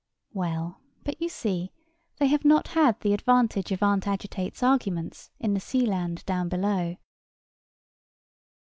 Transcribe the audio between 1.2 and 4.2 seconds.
you see they have not the advantage of Aunt